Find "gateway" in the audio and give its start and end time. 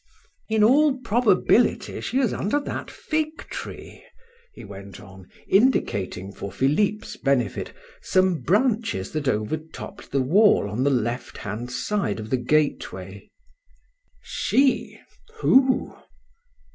12.37-13.29